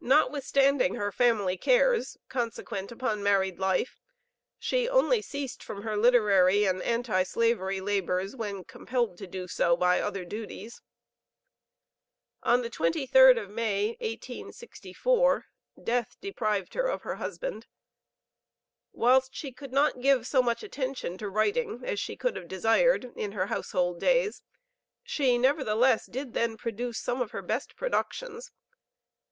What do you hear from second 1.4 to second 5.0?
cares, consequent upon married life, she